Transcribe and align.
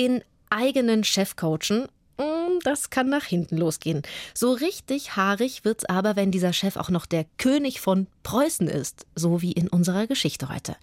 Den 0.00 0.24
eigenen 0.48 1.04
Chef 1.04 1.36
coachen, 1.36 1.86
mm, 2.16 2.60
das 2.64 2.88
kann 2.88 3.10
nach 3.10 3.24
hinten 3.24 3.58
losgehen. 3.58 4.00
So 4.32 4.52
richtig 4.52 5.14
haarig 5.14 5.66
wird's 5.66 5.84
aber, 5.84 6.16
wenn 6.16 6.30
dieser 6.30 6.54
Chef 6.54 6.78
auch 6.78 6.88
noch 6.88 7.04
der 7.04 7.26
König 7.36 7.82
von 7.82 8.06
Preußen 8.22 8.66
ist, 8.66 9.04
so 9.14 9.42
wie 9.42 9.52
in 9.52 9.68
unserer 9.68 10.06
Geschichte 10.06 10.48
heute. 10.48 10.74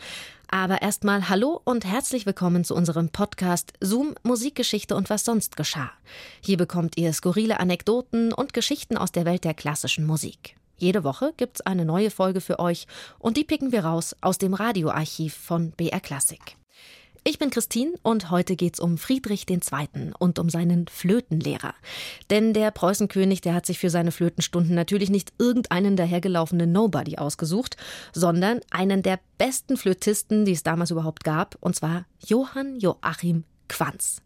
Aber 0.51 0.83
erstmal 0.83 1.29
hallo 1.29 1.59
und 1.63 1.83
herzlich 1.83 2.27
willkommen 2.27 2.63
zu 2.63 2.75
unserem 2.75 3.09
Podcast 3.09 3.73
Zoom 3.81 4.13
Musikgeschichte 4.21 4.95
und 4.95 5.09
was 5.09 5.25
sonst 5.25 5.57
geschah. 5.57 5.89
Hier 6.39 6.57
bekommt 6.57 6.95
ihr 6.95 7.11
skurrile 7.11 7.59
Anekdoten 7.59 8.31
und 8.31 8.53
Geschichten 8.53 8.97
aus 8.97 9.11
der 9.11 9.25
Welt 9.25 9.45
der 9.45 9.55
klassischen 9.55 10.05
Musik. 10.05 10.57
Jede 10.77 11.03
Woche 11.03 11.33
gibt's 11.37 11.61
eine 11.61 11.85
neue 11.85 12.11
Folge 12.11 12.39
für 12.39 12.59
euch 12.59 12.85
und 13.17 13.35
die 13.35 13.45
picken 13.45 13.71
wir 13.71 13.83
raus 13.83 14.15
aus 14.21 14.37
dem 14.37 14.53
Radioarchiv 14.53 15.33
von 15.33 15.71
BR 15.71 16.01
Classic. 16.01 16.55
Ich 17.29 17.39
bin 17.39 17.49
Christine 17.49 17.91
und 18.03 18.31
heute 18.31 18.55
geht's 18.55 18.79
um 18.79 18.97
Friedrich 18.97 19.49
II. 19.49 19.59
und 20.17 20.39
um 20.39 20.49
seinen 20.49 20.87
Flötenlehrer. 20.87 21.73
Denn 22.29 22.53
der 22.53 22.71
Preußenkönig, 22.71 23.41
der 23.41 23.53
hat 23.53 23.65
sich 23.65 23.79
für 23.79 23.89
seine 23.89 24.13
Flötenstunden 24.13 24.73
natürlich 24.73 25.09
nicht 25.09 25.33
irgendeinen 25.37 25.97
dahergelaufenen 25.97 26.71
Nobody 26.71 27.17
ausgesucht, 27.17 27.75
sondern 28.13 28.61
einen 28.71 29.03
der 29.03 29.19
besten 29.37 29.75
Flötisten, 29.75 30.45
die 30.45 30.53
es 30.53 30.63
damals 30.63 30.89
überhaupt 30.89 31.25
gab, 31.25 31.57
und 31.59 31.75
zwar 31.75 32.05
Johann 32.25 32.79
Joachim 32.79 33.43
Quanz. 33.67 34.21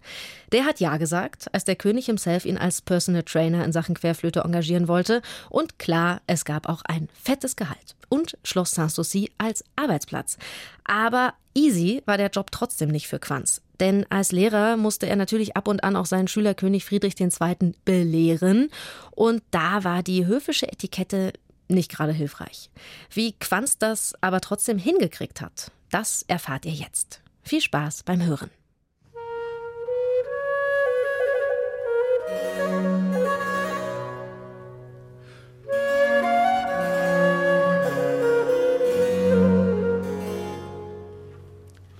Der 0.51 0.65
hat 0.65 0.79
Ja 0.79 0.97
gesagt, 0.97 1.53
als 1.53 1.63
der 1.63 1.75
König 1.75 2.05
himself 2.05 2.45
ihn 2.45 2.57
als 2.57 2.81
Personal 2.81 3.23
Trainer 3.23 3.63
in 3.63 3.71
Sachen 3.71 3.95
Querflöte 3.95 4.41
engagieren 4.41 4.87
wollte. 4.87 5.21
Und 5.49 5.79
klar, 5.79 6.21
es 6.27 6.45
gab 6.45 6.67
auch 6.67 6.81
ein 6.85 7.09
fettes 7.13 7.55
Gehalt 7.55 7.95
und 8.09 8.37
Schloss 8.43 8.71
Sanssouci 8.71 9.31
als 9.37 9.63
Arbeitsplatz. 9.75 10.37
Aber 10.83 11.33
easy 11.53 12.03
war 12.05 12.17
der 12.17 12.29
Job 12.29 12.51
trotzdem 12.51 12.89
nicht 12.89 13.07
für 13.07 13.19
Quanz. 13.19 13.61
Denn 13.79 14.05
als 14.09 14.31
Lehrer 14.31 14.77
musste 14.77 15.07
er 15.07 15.15
natürlich 15.15 15.55
ab 15.55 15.67
und 15.67 15.83
an 15.83 15.95
auch 15.95 16.05
seinen 16.05 16.27
Schüler 16.27 16.53
König 16.53 16.85
Friedrich 16.85 17.19
II. 17.19 17.73
belehren. 17.83 18.69
Und 19.11 19.41
da 19.51 19.83
war 19.83 20.03
die 20.03 20.25
höfische 20.25 20.71
Etikette 20.71 21.33
nicht 21.67 21.91
gerade 21.91 22.11
hilfreich. 22.11 22.69
Wie 23.09 23.33
Quanz 23.33 23.77
das 23.77 24.13
aber 24.21 24.41
trotzdem 24.41 24.77
hingekriegt 24.77 25.41
hat, 25.41 25.71
das 25.89 26.23
erfahrt 26.27 26.65
ihr 26.65 26.73
jetzt. 26.73 27.21
Viel 27.43 27.61
Spaß 27.61 28.03
beim 28.03 28.23
Hören. 28.23 28.51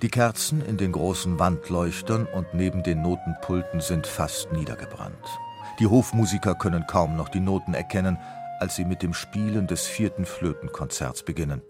Die 0.01 0.09
Kerzen 0.09 0.65
in 0.65 0.77
den 0.77 0.93
großen 0.93 1.37
Wandleuchtern 1.37 2.25
und 2.25 2.55
neben 2.55 2.81
den 2.81 3.03
Notenpulten 3.03 3.81
sind 3.81 4.07
fast 4.07 4.51
niedergebrannt. 4.51 5.39
Die 5.79 5.85
Hofmusiker 5.85 6.55
können 6.55 6.87
kaum 6.87 7.15
noch 7.15 7.29
die 7.29 7.39
Noten 7.39 7.75
erkennen, 7.75 8.17
als 8.59 8.75
sie 8.75 8.85
mit 8.85 9.03
dem 9.03 9.13
Spielen 9.13 9.67
des 9.67 9.85
vierten 9.85 10.25
Flötenkonzerts 10.25 11.23
beginnen. 11.23 11.61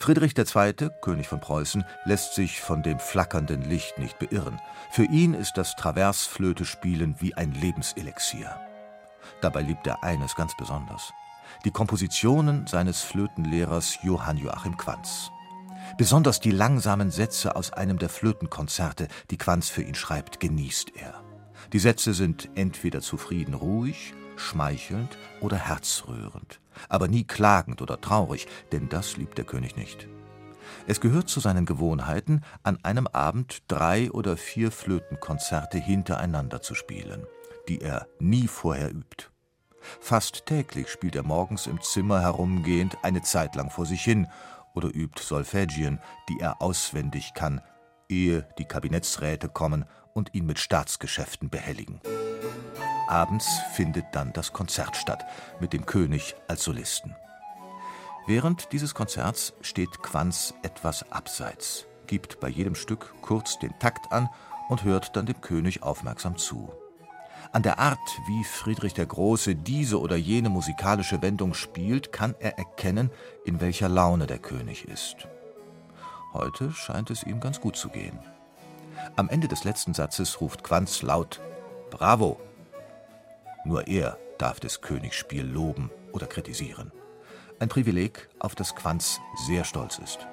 Friedrich 0.00 0.36
II., 0.36 0.90
König 1.02 1.28
von 1.28 1.40
Preußen, 1.40 1.84
lässt 2.04 2.34
sich 2.34 2.60
von 2.60 2.82
dem 2.82 2.98
flackernden 2.98 3.62
Licht 3.62 3.96
nicht 3.96 4.18
beirren. 4.18 4.60
Für 4.90 5.04
ihn 5.04 5.32
ist 5.32 5.52
das 5.54 5.76
Traversflöte-Spielen 5.76 7.16
wie 7.20 7.34
ein 7.34 7.52
Lebenselixier. 7.52 8.60
Dabei 9.40 9.62
liebt 9.62 9.86
er 9.86 10.02
eines 10.02 10.34
ganz 10.34 10.56
besonders: 10.56 11.12
die 11.64 11.70
Kompositionen 11.70 12.66
seines 12.66 13.02
Flötenlehrers 13.02 13.98
Johann 14.02 14.36
Joachim 14.36 14.76
Quanz. 14.76 15.30
Besonders 15.98 16.40
die 16.40 16.50
langsamen 16.50 17.10
Sätze 17.10 17.56
aus 17.56 17.72
einem 17.72 17.98
der 17.98 18.08
Flötenkonzerte, 18.08 19.08
die 19.30 19.38
Quanz 19.38 19.68
für 19.68 19.82
ihn 19.82 19.94
schreibt, 19.94 20.40
genießt 20.40 20.92
er. 20.96 21.22
Die 21.72 21.78
Sätze 21.78 22.14
sind 22.14 22.50
entweder 22.54 23.00
zufrieden 23.00 23.54
ruhig, 23.54 24.14
schmeichelnd 24.36 25.16
oder 25.40 25.56
herzrührend, 25.56 26.60
aber 26.88 27.08
nie 27.08 27.24
klagend 27.24 27.82
oder 27.82 28.00
traurig, 28.00 28.46
denn 28.72 28.88
das 28.88 29.16
liebt 29.16 29.38
der 29.38 29.44
König 29.44 29.76
nicht. 29.76 30.08
Es 30.86 31.00
gehört 31.00 31.28
zu 31.28 31.40
seinen 31.40 31.66
Gewohnheiten, 31.66 32.42
an 32.62 32.78
einem 32.82 33.06
Abend 33.06 33.62
drei 33.68 34.10
oder 34.10 34.36
vier 34.36 34.72
Flötenkonzerte 34.72 35.78
hintereinander 35.78 36.62
zu 36.62 36.74
spielen, 36.74 37.26
die 37.68 37.80
er 37.80 38.06
nie 38.18 38.48
vorher 38.48 38.90
übt. 38.90 39.26
Fast 40.00 40.46
täglich 40.46 40.88
spielt 40.88 41.16
er 41.16 41.24
morgens 41.24 41.66
im 41.66 41.80
Zimmer 41.80 42.20
herumgehend 42.20 42.98
eine 43.02 43.22
Zeit 43.22 43.54
lang 43.54 43.70
vor 43.70 43.86
sich 43.86 44.02
hin 44.02 44.28
oder 44.74 44.88
übt 44.94 45.22
Solfeggien, 45.22 46.00
die 46.28 46.40
er 46.40 46.62
auswendig 46.62 47.34
kann, 47.34 47.60
ehe 48.08 48.46
die 48.58 48.64
Kabinettsräte 48.64 49.48
kommen 49.48 49.84
und 50.14 50.34
ihn 50.34 50.46
mit 50.46 50.58
Staatsgeschäften 50.58 51.50
behelligen. 51.50 52.00
Abends 53.08 53.46
findet 53.74 54.06
dann 54.12 54.32
das 54.32 54.52
Konzert 54.52 54.96
statt, 54.96 55.24
mit 55.60 55.72
dem 55.72 55.86
König 55.86 56.34
als 56.48 56.64
Solisten. 56.64 57.14
Während 58.26 58.72
dieses 58.72 58.94
Konzerts 58.94 59.52
steht 59.60 60.02
Quanz 60.02 60.54
etwas 60.62 61.10
abseits, 61.10 61.86
gibt 62.06 62.40
bei 62.40 62.48
jedem 62.48 62.74
Stück 62.74 63.12
kurz 63.20 63.58
den 63.58 63.78
Takt 63.78 64.12
an 64.12 64.28
und 64.68 64.84
hört 64.84 65.16
dann 65.16 65.26
dem 65.26 65.40
König 65.40 65.82
aufmerksam 65.82 66.38
zu. 66.38 66.72
An 67.52 67.62
der 67.62 67.78
Art, 67.78 67.98
wie 68.26 68.44
Friedrich 68.44 68.94
der 68.94 69.04
Große 69.04 69.54
diese 69.54 70.00
oder 70.00 70.16
jene 70.16 70.48
musikalische 70.48 71.20
Wendung 71.20 71.52
spielt, 71.52 72.10
kann 72.10 72.34
er 72.40 72.56
erkennen, 72.56 73.10
in 73.44 73.60
welcher 73.60 73.90
Laune 73.90 74.26
der 74.26 74.38
König 74.38 74.88
ist. 74.88 75.28
Heute 76.32 76.72
scheint 76.72 77.10
es 77.10 77.24
ihm 77.24 77.40
ganz 77.40 77.60
gut 77.60 77.76
zu 77.76 77.90
gehen. 77.90 78.18
Am 79.16 79.28
Ende 79.28 79.48
des 79.48 79.64
letzten 79.64 79.92
Satzes 79.92 80.40
ruft 80.40 80.64
Quanz 80.64 81.02
laut 81.02 81.40
Bravo. 81.90 82.40
Nur 83.66 83.86
er 83.86 84.16
darf 84.38 84.58
des 84.58 84.80
Königs 84.80 85.16
Spiel 85.16 85.44
loben 85.44 85.90
oder 86.12 86.26
kritisieren. 86.26 86.90
Ein 87.58 87.68
Privileg, 87.68 88.30
auf 88.38 88.54
das 88.54 88.74
Quanz 88.74 89.20
sehr 89.46 89.64
stolz 89.64 89.98
ist. 89.98 90.26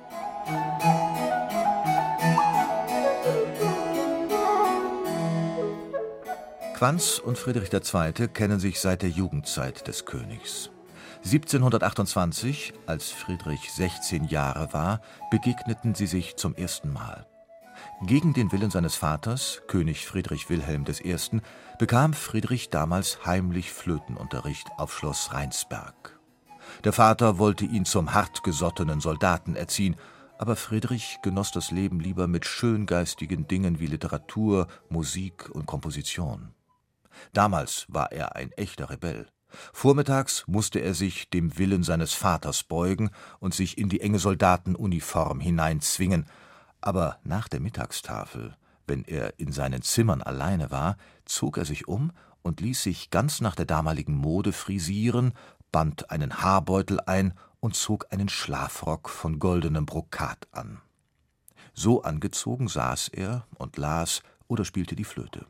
Quanz 6.79 7.19
und 7.19 7.37
Friedrich 7.37 7.73
II. 7.73 8.29
kennen 8.29 8.57
sich 8.57 8.79
seit 8.79 9.01
der 9.01 9.09
Jugendzeit 9.09 9.85
des 9.85 10.05
Königs. 10.05 10.69
1728, 11.25 12.73
als 12.85 13.11
Friedrich 13.11 13.69
16 13.73 14.23
Jahre 14.23 14.71
war, 14.71 15.01
begegneten 15.29 15.93
sie 15.93 16.07
sich 16.07 16.37
zum 16.37 16.55
ersten 16.55 16.93
Mal. 16.93 17.27
Gegen 18.03 18.33
den 18.33 18.53
Willen 18.53 18.71
seines 18.71 18.95
Vaters, 18.95 19.61
König 19.67 20.05
Friedrich 20.05 20.49
Wilhelm 20.49 20.85
I., 20.87 21.41
bekam 21.79 22.13
Friedrich 22.13 22.69
damals 22.69 23.25
heimlich 23.25 23.73
Flötenunterricht 23.73 24.69
auf 24.77 24.97
Schloss 24.97 25.33
Rheinsberg. 25.33 26.17
Der 26.85 26.93
Vater 26.93 27.39
wollte 27.39 27.65
ihn 27.65 27.83
zum 27.83 28.13
hartgesottenen 28.13 29.01
Soldaten 29.01 29.57
erziehen, 29.57 29.97
aber 30.37 30.55
Friedrich 30.55 31.17
genoss 31.23 31.51
das 31.51 31.71
Leben 31.71 31.99
lieber 31.99 32.27
mit 32.27 32.45
schöngeistigen 32.45 33.49
Dingen 33.49 33.81
wie 33.81 33.87
Literatur, 33.87 34.67
Musik 34.87 35.49
und 35.49 35.65
Komposition. 35.65 36.53
Damals 37.33 37.85
war 37.89 38.11
er 38.11 38.35
ein 38.35 38.51
echter 38.53 38.89
Rebell. 38.89 39.27
Vormittags 39.73 40.43
musste 40.47 40.79
er 40.79 40.93
sich 40.93 41.29
dem 41.29 41.57
Willen 41.57 41.83
seines 41.83 42.13
Vaters 42.13 42.63
beugen 42.63 43.09
und 43.39 43.53
sich 43.53 43.77
in 43.77 43.89
die 43.89 44.01
enge 44.01 44.19
Soldatenuniform 44.19 45.39
hineinzwingen, 45.39 46.25
aber 46.81 47.17
nach 47.23 47.47
der 47.47 47.59
Mittagstafel, 47.59 48.55
wenn 48.87 49.03
er 49.03 49.39
in 49.39 49.51
seinen 49.51 49.81
Zimmern 49.81 50.21
alleine 50.21 50.71
war, 50.71 50.97
zog 51.25 51.57
er 51.57 51.65
sich 51.65 51.87
um 51.87 52.11
und 52.41 52.61
ließ 52.61 52.83
sich 52.83 53.09
ganz 53.09 53.41
nach 53.41 53.55
der 53.55 53.65
damaligen 53.65 54.15
Mode 54.15 54.53
frisieren, 54.53 55.33
band 55.71 56.09
einen 56.09 56.41
Haarbeutel 56.41 56.99
ein 57.05 57.33
und 57.59 57.75
zog 57.75 58.07
einen 58.11 58.29
Schlafrock 58.29 59.09
von 59.09 59.39
goldenem 59.39 59.85
Brokat 59.85 60.47
an. 60.51 60.79
So 61.73 62.01
angezogen 62.03 62.67
saß 62.67 63.09
er 63.09 63.45
und 63.55 63.77
las 63.77 64.23
oder 64.47 64.65
spielte 64.65 64.95
die 64.95 65.03
Flöte. 65.03 65.45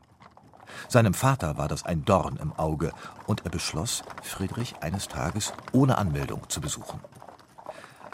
Seinem 0.88 1.14
Vater 1.14 1.56
war 1.56 1.68
das 1.68 1.84
ein 1.84 2.04
Dorn 2.04 2.36
im 2.36 2.52
Auge, 2.52 2.92
und 3.26 3.44
er 3.44 3.50
beschloss, 3.50 4.02
Friedrich 4.22 4.76
eines 4.80 5.08
Tages 5.08 5.52
ohne 5.72 5.98
Anmeldung 5.98 6.48
zu 6.48 6.60
besuchen. 6.60 7.00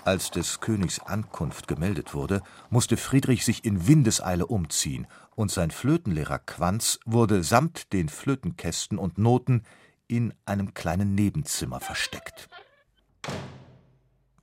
Als 0.04 0.30
des 0.30 0.60
Königs 0.60 1.00
Ankunft 1.00 1.66
gemeldet 1.66 2.14
wurde, 2.14 2.40
musste 2.70 2.96
Friedrich 2.96 3.44
sich 3.44 3.64
in 3.64 3.88
Windeseile 3.88 4.46
umziehen, 4.46 5.06
und 5.34 5.50
sein 5.50 5.70
Flötenlehrer 5.70 6.38
Quanz 6.38 7.00
wurde 7.04 7.42
samt 7.42 7.92
den 7.92 8.08
Flötenkästen 8.08 8.98
und 8.98 9.18
Noten 9.18 9.64
in 10.06 10.32
einem 10.44 10.74
kleinen 10.74 11.14
Nebenzimmer 11.14 11.80
versteckt. 11.80 12.48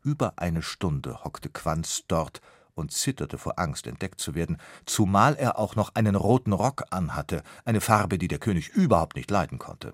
Über 0.04 0.34
eine 0.36 0.62
Stunde 0.62 1.24
hockte 1.24 1.50
Quanz 1.50 2.04
dort 2.10 2.42
und 2.76 2.92
zitterte 2.92 3.38
vor 3.38 3.60
Angst, 3.60 3.88
entdeckt 3.88 4.20
zu 4.20 4.36
werden, 4.36 4.58
zumal 4.86 5.36
er 5.36 5.60
auch 5.60 5.76
noch 5.76 5.96
einen 5.96 6.16
roten 6.16 6.54
Rock 6.54 6.84
anhatte, 6.92 7.44
eine 7.66 7.82
Farbe, 7.82 8.18
die 8.18 8.28
der 8.28 8.40
König 8.40 8.70
überhaupt 8.70 9.16
nicht 9.16 9.30
leiden 9.30 9.60
konnte. 9.60 9.94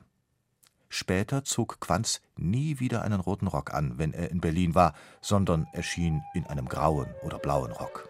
Später 0.90 1.44
zog 1.44 1.80
Quanz 1.80 2.20
nie 2.36 2.80
wieder 2.80 3.04
einen 3.04 3.20
roten 3.20 3.48
Rock 3.48 3.74
an, 3.74 4.00
wenn 4.00 4.12
er 4.12 4.31
in 4.31 4.42
Berlin 4.42 4.74
war, 4.74 4.94
sondern 5.22 5.68
erschien 5.72 6.24
in 6.34 6.48
einem 6.48 6.68
grauen 6.68 7.08
oder 7.24 7.38
blauen 7.38 7.72
Rock. 7.72 8.10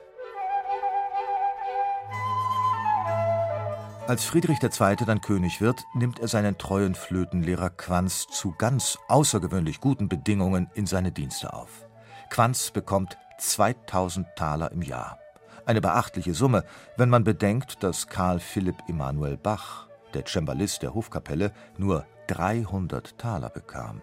Als 4.07 4.23
Friedrich 4.23 4.57
II. 4.63 4.95
dann 5.05 5.21
König 5.21 5.61
wird, 5.61 5.83
nimmt 5.93 6.17
er 6.19 6.27
seinen 6.27 6.57
treuen 6.57 6.95
Flötenlehrer 6.95 7.69
Quanz 7.69 8.25
zu 8.25 8.55
ganz 8.57 8.97
außergewöhnlich 9.07 9.81
guten 9.81 10.09
Bedingungen 10.09 10.67
in 10.73 10.87
seine 10.87 11.11
Dienste 11.11 11.53
auf. 11.53 11.85
Quanz 12.31 12.71
bekommt 12.71 13.19
2000 13.39 14.27
Taler 14.35 14.71
im 14.71 14.81
Jahr. 14.81 15.19
Eine 15.65 15.81
beachtliche 15.81 16.33
Summe, 16.33 16.63
wenn 16.97 17.09
man 17.09 17.23
bedenkt, 17.23 17.83
dass 17.83 18.07
Karl 18.07 18.39
Philipp 18.39 18.77
Emanuel 18.87 19.37
Bach, 19.37 19.87
der 20.13 20.25
Cembalist 20.25 20.81
der 20.81 20.93
Hofkapelle, 20.93 21.51
nur 21.77 22.05
300 22.27 23.17
Taler 23.17 23.49
bekam. 23.49 24.01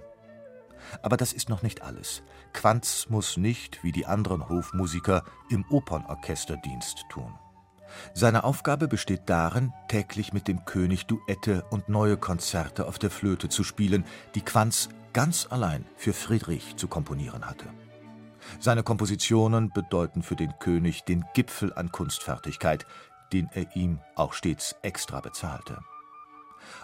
Aber 1.02 1.16
das 1.16 1.32
ist 1.32 1.48
noch 1.48 1.62
nicht 1.62 1.82
alles. 1.82 2.22
Quanz 2.52 3.06
muss 3.08 3.36
nicht, 3.36 3.82
wie 3.82 3.92
die 3.92 4.06
anderen 4.06 4.48
Hofmusiker, 4.48 5.24
im 5.50 5.64
Opernorchester 5.70 6.56
Dienst 6.56 7.04
tun. 7.08 7.34
Seine 8.14 8.44
Aufgabe 8.44 8.88
besteht 8.88 9.22
darin, 9.26 9.72
täglich 9.88 10.32
mit 10.32 10.48
dem 10.48 10.64
König 10.64 11.06
Duette 11.06 11.64
und 11.70 11.88
neue 11.88 12.16
Konzerte 12.16 12.86
auf 12.86 12.98
der 12.98 13.10
Flöte 13.10 13.48
zu 13.48 13.64
spielen, 13.64 14.04
die 14.34 14.42
Quanz 14.42 14.88
ganz 15.12 15.46
allein 15.50 15.86
für 15.96 16.12
Friedrich 16.12 16.76
zu 16.76 16.88
komponieren 16.88 17.46
hatte. 17.46 17.66
Seine 18.60 18.82
Kompositionen 18.82 19.70
bedeuten 19.70 20.22
für 20.22 20.36
den 20.36 20.58
König 20.58 21.04
den 21.04 21.24
Gipfel 21.34 21.72
an 21.74 21.92
Kunstfertigkeit, 21.92 22.86
den 23.32 23.48
er 23.52 23.74
ihm 23.74 24.00
auch 24.14 24.32
stets 24.32 24.76
extra 24.82 25.20
bezahlte. 25.20 25.78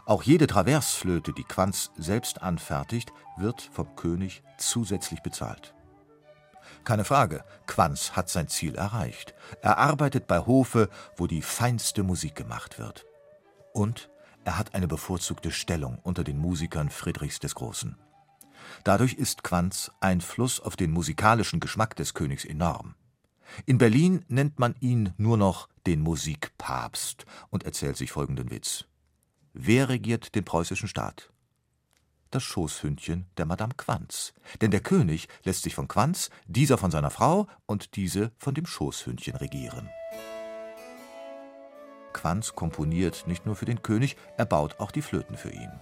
Auch 0.07 0.23
jede 0.23 0.47
Traversflöte, 0.47 1.33
die 1.33 1.45
Quanz 1.45 1.91
selbst 1.97 2.43
anfertigt, 2.43 3.13
wird 3.37 3.63
vom 3.73 3.95
König 3.97 4.43
zusätzlich 4.59 5.23
bezahlt. 5.23 5.75
Keine 6.85 7.05
Frage, 7.05 7.45
Quanz 7.67 8.13
hat 8.13 8.29
sein 8.29 8.49
Ziel 8.49 8.75
erreicht. 8.75 9.35
Er 9.61 9.79
arbeitet 9.79 10.27
bei 10.27 10.41
Hofe, 10.41 10.89
wo 11.17 11.27
die 11.27 11.43
feinste 11.43 12.03
Musik 12.03 12.35
gemacht 12.35 12.79
wird. 12.79 13.07
Und 13.73 14.11
er 14.45 14.59
hat 14.59 14.75
eine 14.75 14.89
bevorzugte 14.89 15.51
Stellung 15.51 15.99
unter 16.03 16.25
den 16.25 16.39
Musikern 16.39 16.91
Friedrichs 16.91 17.39
des 17.39 17.55
Großen. 17.55 17.97
Dadurch 18.85 19.15
ist 19.15 19.43
Quanz 19.43 19.91
Einfluss 20.01 20.61
auf 20.61 20.77
den 20.77 20.91
musikalischen 20.91 21.61
Geschmack 21.61 21.97
des 21.97 22.15
Königs 22.15 22.45
enorm. 22.45 22.95
In 23.67 23.79
Berlin 23.79 24.25
nennt 24.29 24.59
man 24.59 24.75
ihn 24.81 25.13
nur 25.17 25.37
noch 25.37 25.69
den 25.87 26.01
Musikpapst 26.01 27.27
und 27.51 27.65
erzählt 27.65 27.97
sich 27.97 28.13
folgenden 28.13 28.51
Witz. 28.51 28.85
Wer 29.53 29.89
regiert 29.89 30.35
den 30.35 30.45
preußischen 30.45 30.89
Staat? 30.89 31.31
Das 32.31 32.43
Schoßhündchen 32.43 33.27
der 33.37 33.45
Madame 33.45 33.75
Quanz. 33.77 34.33
Denn 34.63 34.71
der 34.71 34.81
König 34.81 35.29
lässt 35.45 35.65
sich 35.65 35.75
von 35.75 35.87
Quanz, 35.87 36.31
dieser 36.47 36.79
von 36.79 36.91
seiner 36.91 37.11
Frau 37.11 37.47
und 37.67 37.97
diese 37.97 38.33
von 38.39 38.55
dem 38.55 38.65
Schoßhündchen 38.65 39.37
regieren. 39.37 39.91
Quanz 42.15 42.55
komponiert 42.55 43.25
nicht 43.27 43.45
nur 43.45 43.57
für 43.57 43.67
den 43.67 43.83
König, 43.83 44.17
er 44.39 44.47
baut 44.47 44.81
auch 44.81 44.91
die 44.91 45.03
Flöten 45.03 45.37
für 45.37 45.51
ihn. 45.51 45.73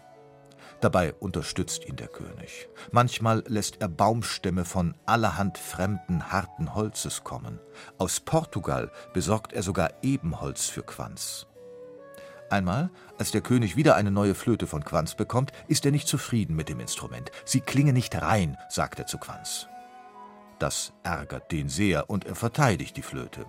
Dabei 0.80 1.12
unterstützt 1.14 1.86
ihn 1.86 1.96
der 1.96 2.08
König. 2.08 2.68
Manchmal 2.90 3.44
lässt 3.46 3.82
er 3.82 3.88
Baumstämme 3.88 4.64
von 4.64 4.94
allerhand 5.04 5.58
fremden, 5.58 6.32
harten 6.32 6.74
Holzes 6.74 7.22
kommen. 7.22 7.60
Aus 7.98 8.20
Portugal 8.20 8.90
besorgt 9.12 9.52
er 9.52 9.62
sogar 9.62 9.90
Ebenholz 10.02 10.66
für 10.66 10.82
Quanz. 10.82 11.46
Einmal, 12.48 12.90
als 13.18 13.30
der 13.30 13.42
König 13.42 13.76
wieder 13.76 13.94
eine 13.94 14.10
neue 14.10 14.34
Flöte 14.34 14.66
von 14.66 14.82
Quanz 14.82 15.14
bekommt, 15.14 15.52
ist 15.68 15.84
er 15.84 15.92
nicht 15.92 16.08
zufrieden 16.08 16.56
mit 16.56 16.68
dem 16.68 16.80
Instrument. 16.80 17.30
Sie 17.44 17.60
klinge 17.60 17.92
nicht 17.92 18.20
rein, 18.20 18.56
sagt 18.68 18.98
er 18.98 19.06
zu 19.06 19.18
Quanz. 19.18 19.68
Das 20.58 20.92
ärgert 21.02 21.52
den 21.52 21.68
sehr 21.68 22.10
und 22.10 22.24
er 22.24 22.34
verteidigt 22.34 22.96
die 22.96 23.02
Flöte. 23.02 23.46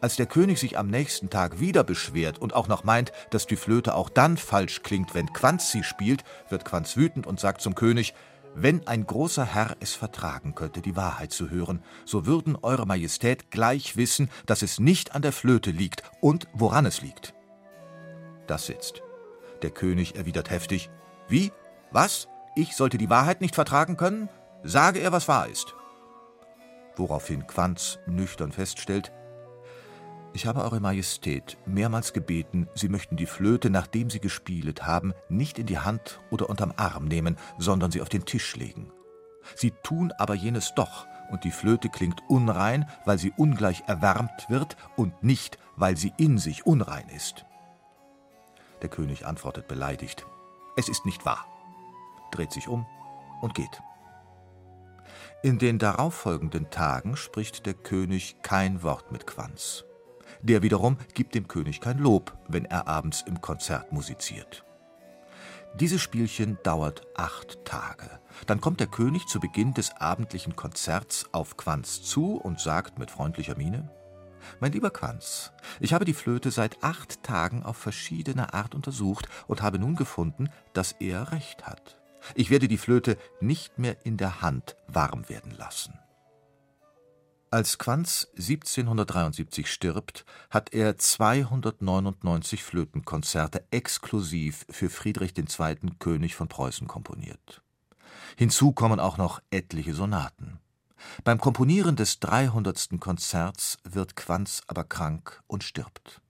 Als 0.00 0.16
der 0.16 0.26
König 0.26 0.58
sich 0.58 0.78
am 0.78 0.88
nächsten 0.88 1.30
Tag 1.30 1.60
wieder 1.60 1.84
beschwert 1.84 2.38
und 2.38 2.54
auch 2.54 2.68
noch 2.68 2.84
meint, 2.84 3.12
dass 3.30 3.46
die 3.46 3.56
Flöte 3.56 3.94
auch 3.94 4.08
dann 4.08 4.36
falsch 4.36 4.82
klingt, 4.82 5.14
wenn 5.14 5.32
Quanz 5.32 5.70
sie 5.70 5.82
spielt, 5.82 6.24
wird 6.48 6.64
Quanz 6.64 6.96
wütend 6.96 7.26
und 7.26 7.40
sagt 7.40 7.60
zum 7.60 7.74
König, 7.74 8.14
wenn 8.54 8.86
ein 8.88 9.06
großer 9.06 9.44
Herr 9.44 9.76
es 9.80 9.94
vertragen 9.94 10.54
könnte, 10.54 10.80
die 10.80 10.96
Wahrheit 10.96 11.32
zu 11.32 11.50
hören, 11.50 11.82
so 12.04 12.26
würden 12.26 12.56
Eure 12.60 12.86
Majestät 12.86 13.50
gleich 13.50 13.96
wissen, 13.96 14.30
dass 14.46 14.62
es 14.62 14.80
nicht 14.80 15.14
an 15.14 15.22
der 15.22 15.32
Flöte 15.32 15.70
liegt 15.70 16.02
und 16.20 16.48
woran 16.52 16.86
es 16.86 17.00
liegt. 17.02 17.34
Das 18.46 18.66
sitzt. 18.66 19.02
Der 19.62 19.70
König 19.70 20.16
erwidert 20.16 20.50
heftig: 20.50 20.90
Wie? 21.28 21.52
Was? 21.92 22.28
Ich 22.56 22.74
sollte 22.74 22.98
die 22.98 23.10
Wahrheit 23.10 23.40
nicht 23.40 23.54
vertragen 23.54 23.96
können? 23.96 24.28
Sage 24.64 24.98
er, 24.98 25.12
was 25.12 25.28
wahr 25.28 25.48
ist. 25.48 25.74
Woraufhin 26.96 27.46
Quanz 27.46 27.98
nüchtern 28.06 28.50
feststellt: 28.50 29.12
Ich 30.38 30.46
habe 30.46 30.62
Eure 30.62 30.78
Majestät 30.78 31.58
mehrmals 31.66 32.12
gebeten, 32.12 32.68
Sie 32.72 32.88
möchten 32.88 33.16
die 33.16 33.26
Flöte, 33.26 33.70
nachdem 33.70 34.08
Sie 34.08 34.20
gespielt 34.20 34.86
haben, 34.86 35.12
nicht 35.28 35.58
in 35.58 35.66
die 35.66 35.80
Hand 35.80 36.20
oder 36.30 36.48
unterm 36.48 36.72
Arm 36.76 37.06
nehmen, 37.06 37.36
sondern 37.58 37.90
sie 37.90 38.00
auf 38.00 38.08
den 38.08 38.24
Tisch 38.24 38.54
legen. 38.54 38.92
Sie 39.56 39.72
tun 39.82 40.12
aber 40.16 40.34
jenes 40.34 40.74
doch, 40.76 41.08
und 41.32 41.42
die 41.42 41.50
Flöte 41.50 41.88
klingt 41.88 42.22
unrein, 42.28 42.88
weil 43.04 43.18
sie 43.18 43.32
ungleich 43.36 43.82
erwärmt 43.88 44.48
wird 44.48 44.76
und 44.94 45.24
nicht, 45.24 45.58
weil 45.74 45.96
sie 45.96 46.12
in 46.18 46.38
sich 46.38 46.64
unrein 46.64 47.08
ist. 47.08 47.44
Der 48.80 48.90
König 48.90 49.26
antwortet 49.26 49.66
beleidigt: 49.66 50.24
Es 50.76 50.88
ist 50.88 51.04
nicht 51.04 51.26
wahr, 51.26 51.46
dreht 52.30 52.52
sich 52.52 52.68
um 52.68 52.86
und 53.40 53.54
geht. 53.54 53.82
In 55.42 55.58
den 55.58 55.80
darauffolgenden 55.80 56.70
Tagen 56.70 57.16
spricht 57.16 57.66
der 57.66 57.74
König 57.74 58.36
kein 58.42 58.84
Wort 58.84 59.10
mit 59.10 59.26
Quanz. 59.26 59.84
Der 60.42 60.62
wiederum 60.62 60.98
gibt 61.14 61.34
dem 61.34 61.48
König 61.48 61.80
kein 61.80 61.98
Lob, 61.98 62.36
wenn 62.48 62.64
er 62.64 62.88
abends 62.88 63.22
im 63.26 63.40
Konzert 63.40 63.92
musiziert. 63.92 64.64
Dieses 65.78 66.00
Spielchen 66.00 66.58
dauert 66.62 67.06
acht 67.14 67.64
Tage. 67.64 68.08
Dann 68.46 68.60
kommt 68.60 68.80
der 68.80 68.86
König 68.86 69.26
zu 69.26 69.38
Beginn 69.38 69.74
des 69.74 69.94
abendlichen 69.96 70.56
Konzerts 70.56 71.26
auf 71.32 71.56
Quanz 71.56 72.02
zu 72.02 72.36
und 72.36 72.58
sagt 72.58 72.98
mit 72.98 73.10
freundlicher 73.10 73.56
Miene 73.56 73.90
mein 74.60 74.72
lieber 74.72 74.90
Quanz, 74.90 75.52
ich 75.80 75.92
habe 75.92 76.04
die 76.04 76.14
Flöte 76.14 76.50
seit 76.50 76.82
acht 76.82 77.22
Tagen 77.22 77.62
auf 77.62 77.76
verschiedene 77.76 78.54
Art 78.54 78.74
untersucht 78.74 79.28
und 79.46 79.62
habe 79.62 79.78
nun 79.78 79.96
gefunden, 79.96 80.50
dass 80.72 80.92
er 80.92 81.32
recht 81.32 81.66
hat. 81.66 81.98
Ich 82.34 82.50
werde 82.50 82.68
die 82.68 82.78
Flöte 82.78 83.16
nicht 83.40 83.78
mehr 83.78 83.96
in 84.04 84.16
der 84.16 84.42
Hand 84.42 84.76
warm 84.86 85.28
werden 85.28 85.52
lassen. 85.56 85.98
Als 87.50 87.78
Quanz 87.78 88.28
1773 88.36 89.72
stirbt, 89.72 90.26
hat 90.50 90.74
er 90.74 90.98
299 90.98 92.62
Flötenkonzerte 92.62 93.64
exklusiv 93.70 94.66
für 94.68 94.90
Friedrich 94.90 95.32
II., 95.38 95.76
König 95.98 96.34
von 96.34 96.48
Preußen, 96.48 96.86
komponiert. 96.86 97.62
Hinzu 98.36 98.72
kommen 98.72 99.00
auch 99.00 99.16
noch 99.16 99.40
etliche 99.50 99.94
Sonaten. 99.94 100.58
Beim 101.24 101.38
Komponieren 101.38 101.96
des 101.96 102.20
300. 102.20 103.00
Konzerts 103.00 103.78
wird 103.82 104.14
Quanz 104.14 104.60
aber 104.66 104.84
krank 104.84 105.42
und 105.46 105.64
stirbt. 105.64 106.20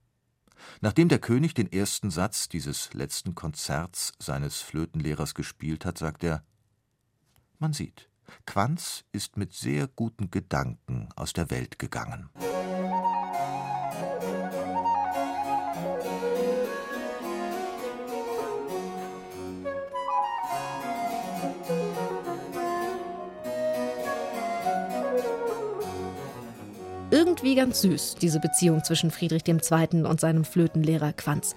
Nachdem 0.79 1.09
der 1.09 1.19
König 1.19 1.53
den 1.53 1.69
ersten 1.69 2.11
Satz 2.11 2.47
dieses 2.47 2.93
letzten 2.93 3.35
Konzerts 3.35 4.13
seines 4.19 4.61
Flötenlehrers 4.61 5.35
gespielt 5.35 5.83
hat, 5.83 5.97
sagt 5.97 6.23
er: 6.23 6.43
Man 7.57 7.73
sieht, 7.73 8.09
Quanz 8.45 9.03
ist 9.11 9.37
mit 9.37 9.53
sehr 9.53 9.87
guten 9.87 10.31
Gedanken 10.31 11.09
aus 11.15 11.33
der 11.33 11.49
Welt 11.49 11.79
gegangen. 11.79 12.29
irgendwie 27.11 27.55
ganz 27.55 27.81
süß, 27.81 28.15
diese 28.21 28.39
Beziehung 28.39 28.83
zwischen 28.83 29.11
Friedrich 29.11 29.47
II. 29.47 30.03
und 30.03 30.19
seinem 30.19 30.43
Flötenlehrer 30.43 31.13
Quanz. 31.13 31.55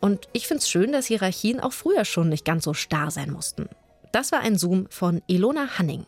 Und 0.00 0.28
ich 0.32 0.48
finde 0.48 0.60
es 0.62 0.68
schön, 0.68 0.92
dass 0.92 1.06
Hierarchien 1.06 1.60
auch 1.60 1.72
früher 1.72 2.04
schon 2.04 2.28
nicht 2.28 2.44
ganz 2.44 2.64
so 2.64 2.74
starr 2.74 3.10
sein 3.10 3.30
mussten. 3.30 3.68
Das 4.12 4.32
war 4.32 4.40
ein 4.40 4.58
Zoom 4.58 4.86
von 4.90 5.22
Ilona 5.28 5.78
Hanning. 5.78 6.04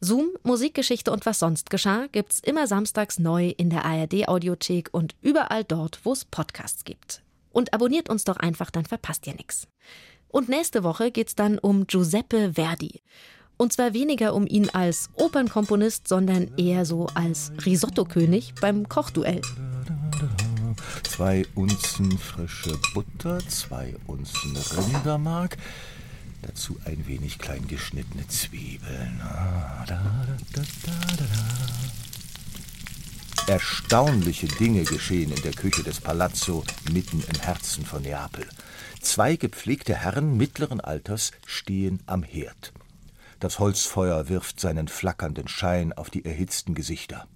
Zoom, 0.00 0.30
Musikgeschichte 0.42 1.12
und 1.12 1.24
was 1.26 1.38
sonst 1.38 1.70
geschah, 1.70 2.06
gibt's 2.10 2.40
immer 2.40 2.66
samstags 2.66 3.18
neu 3.18 3.54
in 3.56 3.70
der 3.70 3.84
ARD-Audiothek 3.84 4.88
und 4.92 5.14
überall 5.22 5.62
dort, 5.62 6.00
wo 6.02 6.12
es 6.12 6.24
Podcasts 6.24 6.84
gibt. 6.84 7.22
Und 7.52 7.72
abonniert 7.72 8.08
uns 8.10 8.24
doch 8.24 8.36
einfach, 8.36 8.70
dann 8.70 8.84
verpasst 8.84 9.26
ihr 9.26 9.34
nichts. 9.34 9.68
Und 10.28 10.48
nächste 10.48 10.82
Woche 10.82 11.10
geht's 11.10 11.36
dann 11.36 11.58
um 11.58 11.86
Giuseppe 11.86 12.54
Verdi. 12.54 13.00
Und 13.56 13.72
zwar 13.72 13.94
weniger 13.94 14.34
um 14.34 14.46
ihn 14.46 14.68
als 14.70 15.08
Opernkomponist, 15.14 16.08
sondern 16.08 16.50
eher 16.58 16.84
so 16.84 17.06
als 17.14 17.52
Risotto-König 17.64 18.54
beim 18.60 18.88
Kochduell. 18.88 19.40
Zwei 21.04 21.46
Unzen 21.54 22.18
frische 22.18 22.76
Butter, 22.92 23.38
zwei 23.48 23.94
Unzen 24.06 24.56
Rindermark, 24.56 25.56
dazu 26.42 26.78
ein 26.84 27.06
wenig 27.06 27.38
klein 27.38 27.66
geschnittene 27.66 28.26
Zwiebeln. 28.28 29.20
Ah, 29.22 29.84
da, 29.86 30.26
da, 30.52 30.62
da, 31.16 31.26
Erstaunliche 33.48 34.48
Dinge 34.48 34.82
geschehen 34.82 35.30
in 35.30 35.40
der 35.42 35.52
Küche 35.52 35.84
des 35.84 36.00
Palazzo 36.00 36.64
mitten 36.90 37.22
im 37.22 37.40
Herzen 37.40 37.86
von 37.86 38.02
Neapel. 38.02 38.44
Zwei 39.00 39.36
gepflegte 39.36 39.94
Herren 39.94 40.36
mittleren 40.36 40.80
Alters 40.80 41.30
stehen 41.46 42.02
am 42.06 42.24
Herd. 42.24 42.72
Das 43.38 43.60
Holzfeuer 43.60 44.28
wirft 44.28 44.58
seinen 44.58 44.88
flackernden 44.88 45.46
Schein 45.46 45.92
auf 45.92 46.10
die 46.10 46.24
erhitzten 46.24 46.74
Gesichter. 46.74 47.28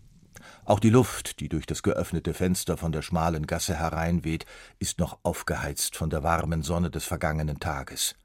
Auch 0.64 0.80
die 0.80 0.90
Luft, 0.90 1.38
die 1.40 1.48
durch 1.48 1.66
das 1.66 1.82
geöffnete 1.84 2.34
Fenster 2.34 2.76
von 2.76 2.90
der 2.90 3.02
schmalen 3.02 3.46
Gasse 3.46 3.76
hereinweht, 3.76 4.46
ist 4.78 4.98
noch 4.98 5.18
aufgeheizt 5.22 5.96
von 5.96 6.10
der 6.10 6.24
warmen 6.24 6.62
Sonne 6.62 6.90
des 6.90 7.04
vergangenen 7.04 7.60
Tages. 7.60 8.16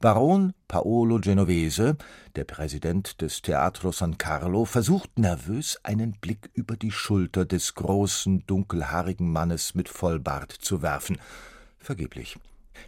Baron 0.00 0.52
Paolo 0.68 1.18
Genovese, 1.18 1.96
der 2.34 2.44
Präsident 2.44 3.20
des 3.20 3.42
Teatro 3.42 3.92
San 3.92 4.18
Carlo, 4.18 4.64
versucht 4.64 5.18
nervös 5.18 5.78
einen 5.82 6.12
Blick 6.12 6.50
über 6.54 6.76
die 6.76 6.90
Schulter 6.90 7.44
des 7.44 7.74
großen, 7.74 8.46
dunkelhaarigen 8.46 9.30
Mannes 9.30 9.74
mit 9.74 9.88
Vollbart 9.88 10.52
zu 10.52 10.82
werfen. 10.82 11.18
Vergeblich. 11.78 12.38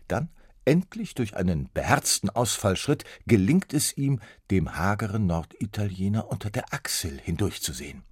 Dann, 0.09 0.31
endlich 0.65 1.15
durch 1.15 1.37
einen 1.37 1.69
beherzten 1.73 2.31
Ausfallschritt, 2.31 3.05
gelingt 3.27 3.75
es 3.75 3.97
ihm, 3.97 4.21
dem 4.51 4.77
hageren 4.77 5.27
Norditaliener 5.27 6.29
unter 6.31 6.51
der 6.51 6.73
Achsel 6.73 7.19
hindurchzusehen. 7.23 8.03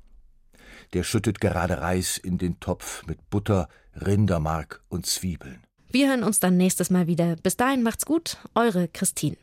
Der 0.92 1.04
schüttet 1.04 1.40
gerade 1.40 1.80
Reis 1.80 2.18
in 2.18 2.38
den 2.38 2.60
Topf 2.60 3.06
mit 3.06 3.30
Butter, 3.30 3.68
Rindermark 3.94 4.82
und 4.88 5.06
Zwiebeln. 5.06 5.62
Wir 5.92 6.08
hören 6.08 6.24
uns 6.24 6.40
dann 6.40 6.56
nächstes 6.56 6.88
Mal 6.88 7.06
wieder. 7.06 7.36
Bis 7.42 7.58
dahin 7.58 7.82
macht's 7.82 8.06
gut, 8.06 8.38
eure 8.54 8.88
Christine. 8.88 9.36